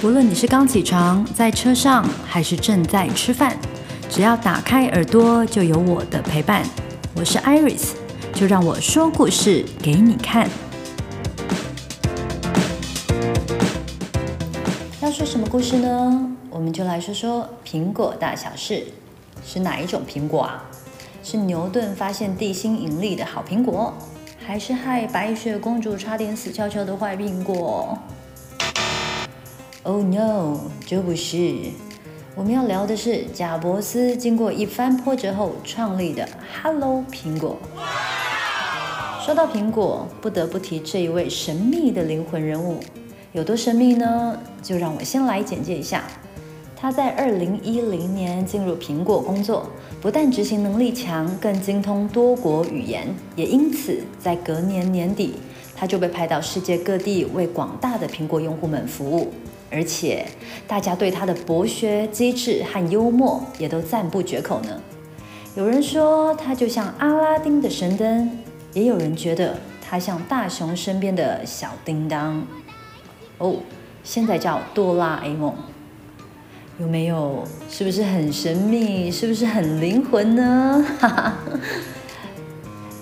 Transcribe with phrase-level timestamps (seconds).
[0.00, 3.58] 无论你是刚起床，在车上，还是正在吃饭，
[4.08, 6.62] 只要打开耳朵，就有我的陪伴。
[7.16, 7.94] 我是 Iris，
[8.32, 10.48] 就让我说故事给你看。
[15.02, 16.30] 要说什么故事呢？
[16.48, 18.86] 我们就来说说苹果大小事。
[19.44, 20.62] 是哪一种苹果啊？
[21.24, 23.92] 是牛顿发现地心引力的好苹果，
[24.46, 27.98] 还是害白雪公主差点死翘翘的坏苹果
[29.88, 31.56] ？Oh no，这不是。
[32.34, 36.28] 我们要聊的是贾伯斯经过一番波折后创立的
[36.62, 37.56] Hello 苹果。
[39.24, 42.80] 说到苹果，不得不提这一位神秘的灵魂人物。
[43.32, 44.38] 有多神秘呢？
[44.62, 46.04] 就让我先来简介一下。
[46.76, 49.70] 他在二零一零年进入苹果工作，
[50.02, 55.36] 不但执行能力强，更精通多国语言，也因此在隔年年底，
[55.74, 59.32] 他就被派到世界各地为广大的苹果用户们服务。
[59.70, 60.26] 而且，
[60.66, 64.80] 大家对他的博学、机智和幽默也都赞不绝口呢。
[65.54, 68.30] 有人说他就像阿拉丁的神灯，
[68.72, 72.46] 也有人觉得他像大雄身边的小叮当。
[73.38, 73.56] 哦，
[74.02, 75.54] 现在叫哆啦 A 梦，
[76.78, 77.44] 有没有？
[77.68, 79.10] 是不是很神秘？
[79.10, 80.84] 是不是很灵魂呢？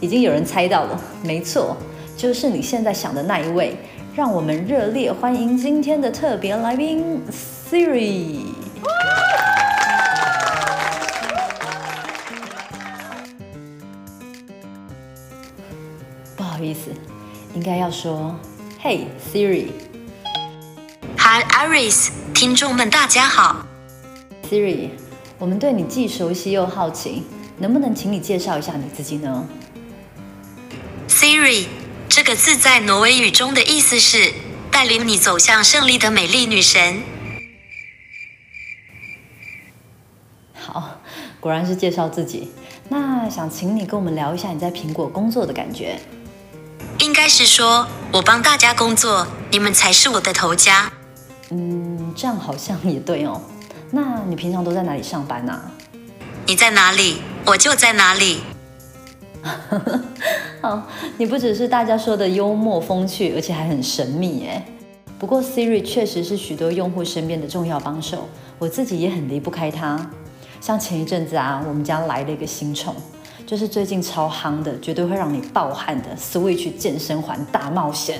[0.00, 1.76] 已经有人猜到了，没错，
[2.16, 3.76] 就是你现在想的那一位。
[4.16, 8.46] 让我们热烈欢迎今天的特别来宾 Siri。
[16.34, 16.90] 不好意思，
[17.54, 18.34] 应该要说
[18.82, 19.66] Hey Siri。
[21.18, 23.66] Hi Iris，听众们大家好。
[24.48, 24.92] Siri，
[25.38, 27.24] 我们对你既熟悉又好奇，
[27.58, 29.46] 能不能请你介绍一下你自己呢
[31.06, 31.66] ？Siri。
[32.16, 34.32] 这个字在挪威语中的意思是
[34.70, 37.02] 带领你走向胜利的美丽女神。
[40.54, 40.98] 好，
[41.40, 42.50] 果然是介绍自己。
[42.88, 46.00] 那想请你跟我们聊一下你在苹果工作的感觉。
[47.00, 50.90] 应该是说，我帮大家工作，你们才是我的头家。
[51.50, 53.42] 嗯，这样好像也对哦。
[53.90, 55.70] 那你平常都在哪里上班呢？
[56.46, 58.40] 你在哪里，我就在哪里。
[60.60, 60.82] 好，
[61.18, 64.62] 你不只是大家说的幽默风趣，而且还很神秘耶。
[65.18, 68.26] 不过 Siri 确实是许多用户身边的重要帮手，
[68.58, 70.10] 我自己也很离不开它。
[70.60, 72.94] 像前一阵子啊，我们家来了一个新宠，
[73.46, 78.18] 就是最近超夯的，绝对会让你爆汗的 Switch 健身环大冒险。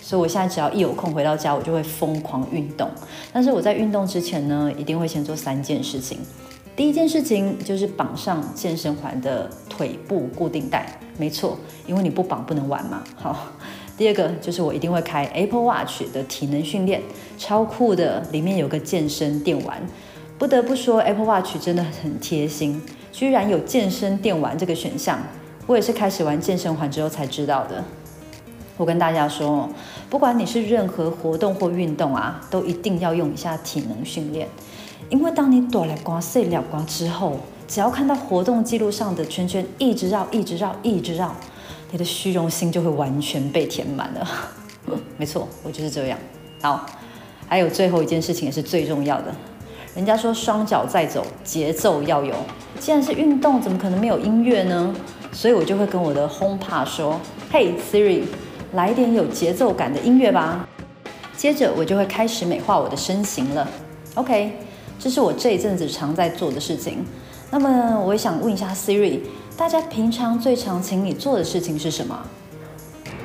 [0.00, 2.88] 所以我现在只要一有空回到家，我就会疯狂运动。
[3.32, 6.18] 但是我在运动之前呢，一定会先做三件事情。
[6.74, 13.02] 第一件事情就是绑上健身环的腿部固定带，没错，因为你不绑不能玩嘛。
[13.14, 13.48] 好，
[13.96, 17.02] 第二个就是我一定会开 Apple Watch 的体能训练，
[17.36, 19.82] 超酷的，里面有个健身电玩。
[20.38, 22.80] 不得不说，Apple Watch 真的很贴心，
[23.12, 25.18] 居然有健身电玩这个选项。
[25.66, 27.84] 我也是开始玩健身环之后才知道的。
[28.78, 29.68] 我跟大家说，
[30.08, 34.48] 不管你是任何活动或运动啊，都一定要用一下体能训练。
[35.10, 41.34] 因为当你躲了光、碎了光之后，只要看到活动记录上的圈圈一直绕、一直绕、一直绕，
[41.90, 44.26] 你的虚荣心就会完全被填满了。
[45.16, 46.18] 没错，我就是这样。
[46.60, 46.86] 好，
[47.46, 49.34] 还有最后一件事情也是最重要的。
[49.94, 52.34] 人家说双脚在走，节奏要有。
[52.80, 54.94] 既然是运动，怎么可能没有音乐呢？
[55.32, 57.20] 所以我就会跟我的 HomePod 说
[57.52, 58.22] ：“Hey Siri，
[58.72, 60.66] 来一点有节奏感的音乐吧。”
[61.36, 63.68] 接着我就会开始美化我的身形了。
[64.14, 64.52] OK。
[65.02, 67.04] 这是我这一阵子常在做的事情。
[67.50, 69.18] 那么，我也想问一下 Siri，
[69.56, 72.16] 大家平常最常请你做的事情是什么？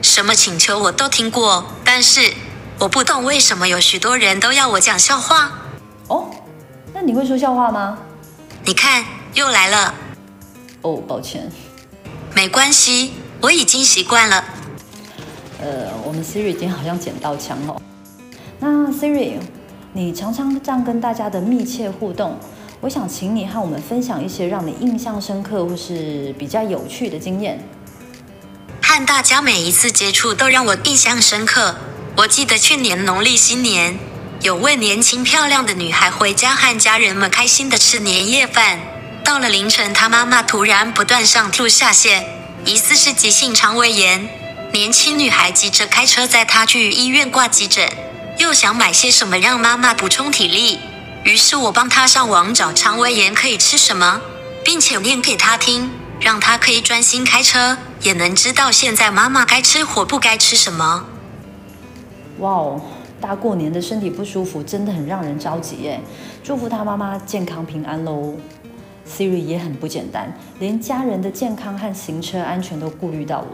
[0.00, 2.32] 什么请求我都听过，但是
[2.78, 5.50] 我不懂为什么有许多人都要我讲笑话。
[6.06, 6.30] 哦，
[6.92, 7.98] 那你会说笑话吗？
[8.64, 9.04] 你看，
[9.34, 9.92] 又来了。
[10.82, 11.50] 哦，抱歉。
[12.36, 14.44] 没关系，我已经习惯了。
[15.60, 17.82] 呃，我们 Siri 今天好像捡到枪了。
[18.60, 19.40] 那 Siri。
[19.96, 22.36] 你常常这样跟大家的密切互动，
[22.80, 27.64] 我想请你和我们分享一些让你印象深刻或是比较有趣的经验。
[28.82, 31.76] 和大家每一次接触都让我印象深刻。
[32.16, 33.96] 我记得去年农历新年，
[34.42, 38.80] 有位年轻漂亮的女孩回家和家人们开心的吃年夜饭。
[39.22, 42.24] 到了凌晨，她妈妈突然不断上吐下泻，
[42.64, 44.28] 疑似是急性肠胃炎。
[44.72, 47.88] 年轻女孩急着开车载她去医院挂急诊。
[48.38, 50.80] 又想买些什么让妈妈补充体力，
[51.24, 54.20] 于是我帮她上网找肠胃炎可以吃什么，
[54.64, 55.90] 并且念给她听，
[56.20, 61.04] 让她可以专心开车，也能知道现在妈妈该吃或不该吃什么。
[62.38, 62.80] 哇哦，
[63.20, 66.00] 大过年的身体不舒服，真的很让人着急耶。
[66.42, 68.36] 祝福他妈妈健康平安喽。
[69.06, 73.48] Siri 也很不简单，连家人的健康和行车安全都顾虑到了。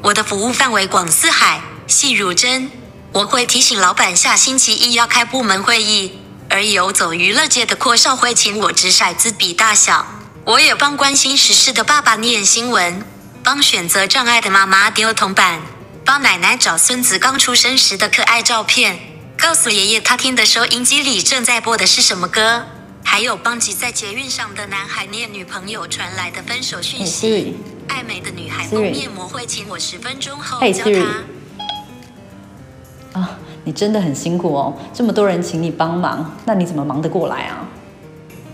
[0.00, 2.70] 我的服务范围广四海，细如针。
[3.12, 6.18] 我会提醒老板下星期一要开部门会议，
[6.50, 10.06] 而游走娱乐界的阔少会请我掷骰子比大小。
[10.44, 13.02] 我也帮关心时事的爸爸念新闻，
[13.42, 15.62] 帮选择障碍的妈妈丢铜板，
[16.04, 18.98] 帮奶奶找孙子刚出生时的可爱照片，
[19.38, 22.66] 告诉爷爷他听的收音机里正在播的是什么歌。
[23.02, 27.56] 还有帮挤在捷运上的男孩念女朋友传来的分手讯息。
[27.88, 31.24] 爱美的女孩敷面膜会请我十分钟后教她。
[33.68, 37.68] 你真的很辛苦哦，这么多人请你帮忙，那你怎么忙得过来啊？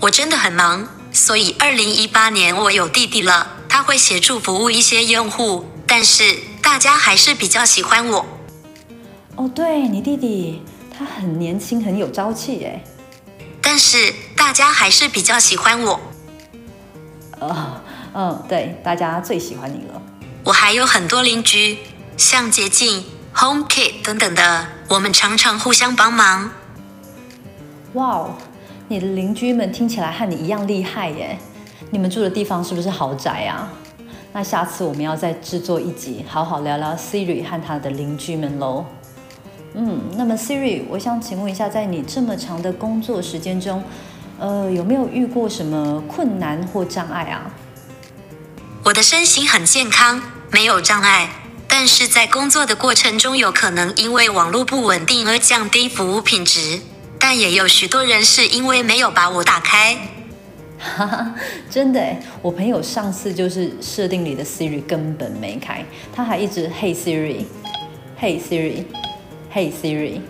[0.00, 6.24] 我真的很忙，所以二零一八年我有弟弟了，他会协助服务一些用户，但是
[6.60, 8.26] 大家还是比较喜欢我。
[9.36, 12.82] 哦，对，你弟弟，他很年轻，很有朝气耶。
[13.62, 16.00] 但是大家还是比较喜欢我。
[17.38, 17.80] 哦，
[18.14, 20.02] 嗯，对，大家最喜欢你了。
[20.42, 21.78] 我还有很多邻居，
[22.16, 26.50] 像洁净、HomeKit 等等的，我们常常互相帮忙。
[27.94, 28.34] 哇哦，
[28.86, 31.36] 你的邻居们听起来和你一样厉害耶！
[31.90, 33.68] 你们住的地方是不是豪宅啊？
[34.32, 38.84] 那下次我们要再制作一集，好好聊聊 Siri 和他的邻居们喽。
[39.74, 43.82] 嗯，那么 Siri，我想请问一下，在你这么长的工作时间中，
[44.38, 47.50] 呃，有没有遇过什么困难或障碍啊？
[48.84, 51.28] 我的身形很健康，没有障碍，
[51.76, 56.80] 但是在工作的过程中，有可能因为网络不稳定而降低服务品质，
[57.18, 59.98] 但也有许多人是因为没有把我打开。
[60.78, 61.34] 哈哈，
[61.68, 65.84] 真的耶，我朋友上次就是设定里的 Siri 根本没开，
[66.14, 68.84] 他还一直 Hey Siri，Hey Siri。
[69.52, 70.20] Hey Siri，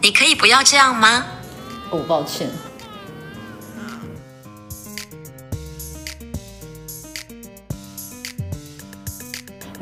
[0.00, 1.26] 你可以不要这样吗？
[1.90, 2.48] 哦，抱歉。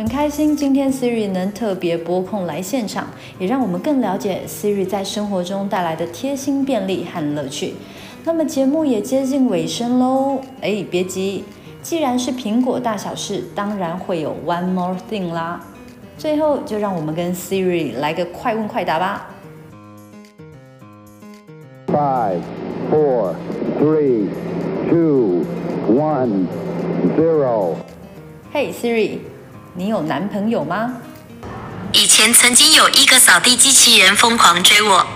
[0.00, 3.08] 很开心今天 Siri 能特别拨空来现场，
[3.38, 7.74] 也让我们更了解 Siri 在生活中带来的贴心便利和乐趣。
[8.24, 11.44] 那么节目也接近尾声喽，哎，别急，
[11.82, 15.60] 既然是苹果大小事，当然会有 One More Thing 啦。
[16.16, 19.28] 最后，就让我们跟 Siri 来个快问快答吧。
[21.88, 22.40] Five,
[22.90, 23.34] four,
[23.78, 24.28] three,
[24.88, 25.44] two,
[25.90, 26.46] one,
[27.18, 27.74] zero.
[28.50, 29.18] Hey Siri，
[29.74, 30.94] 你有男朋友吗？
[31.92, 35.06] 以前曾经有一个扫地机器人疯狂追我。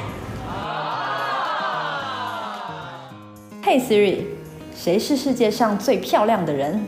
[3.64, 4.18] Hey Siri，
[4.76, 6.86] 谁是世界上最漂亮的人？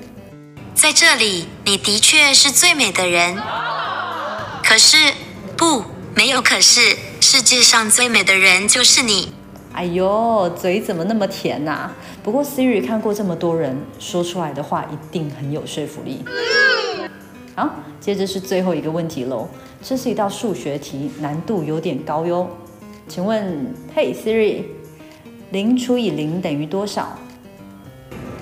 [0.74, 3.36] 在这里，你的确是最美的人。
[4.62, 5.12] 可是，
[5.56, 5.84] 不，
[6.14, 9.32] 没有可是，世界上最美的人就是你。
[9.72, 11.92] 哎呦，嘴怎么那么甜呐、啊？
[12.22, 16.24] 不过 Siri 看过这么多人说出来的话，一定很有说服力。
[17.56, 19.48] 好，接着是最后一个问题喽。
[19.82, 22.48] 这是一道数学题，难度有点高哟。
[23.08, 24.64] 请问，Hey Siri，
[25.52, 27.18] 零除以零等于多少？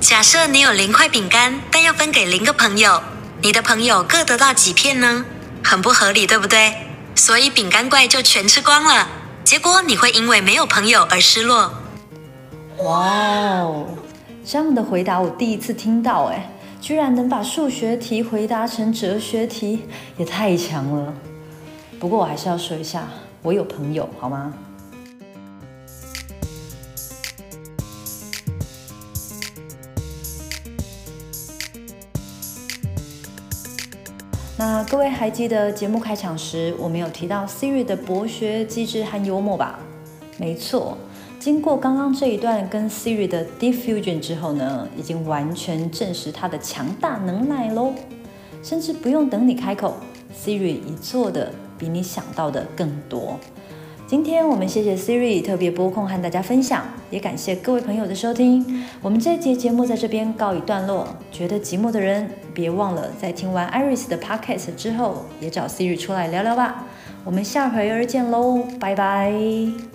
[0.00, 3.00] 假设你有零块饼干，但要分给零个朋友，
[3.40, 5.24] 你的朋友各得到几片呢？
[5.62, 6.74] 很不合理，对不对？
[7.14, 9.06] 所以饼干怪就全吃光了，
[9.44, 11.72] 结果你会因为没有朋友而失落。
[12.78, 13.86] 哇哦，
[14.44, 16.50] 这样的回答我第一次听到，哎，
[16.84, 19.84] 居然能把数学题回答成哲学题，
[20.18, 21.14] 也太强了。
[21.98, 23.08] 不过我还是要说一下，
[23.40, 24.52] 我有朋友，好吗？
[34.58, 39.78] 那各位还记得节目开场时我们有提到 Siri 的博学、机智和幽默吧？
[40.36, 40.98] 没错，
[41.44, 47.92] 经过刚刚这一段跟 Siri 的 Diffusion 之后呢，已经完全证实它的强大能耐喽。
[48.62, 49.94] 甚至不用等你开口
[50.34, 53.38] ，Siri 已做的比你想到的更多。
[54.06, 58.82] 今天我们谢谢 Siri 特别播控和大家分享，也感谢各位朋友的收听。
[59.02, 61.06] 我们这一节节目在这边告一段落。
[61.30, 66.86] 觉得寂寞的人，别忘了在听完 Iris 的 Podcast 之后，也找 Siri 出来聊聊吧。
[67.22, 69.93] 我们下回儿见喽，拜拜。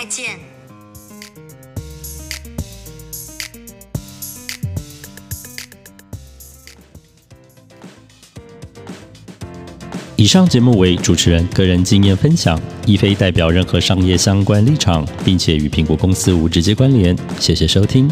[0.00, 0.38] 再见。
[10.16, 17.14] 以上节目为主持人个人经验分享，亦非代表任何商业相关立场，并且与苹果公司无直接关联。
[17.38, 18.10] 谢谢收听。